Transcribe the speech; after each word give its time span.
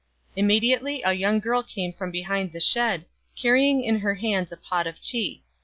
Immediately 0.35 1.03
a 1.03 1.13
young 1.13 1.37
girl 1.39 1.61
came 1.61 1.93
from 1.93 2.09
behind 2.09 2.53
the 2.53 2.59
shed, 2.59 3.05
carrying 3.35 3.83
in 3.83 3.99
her 3.99 4.15
hands 4.15 4.51
a 4.51 4.57
pot 4.57 4.87
of 4.87 4.99
tea. 4.99 5.43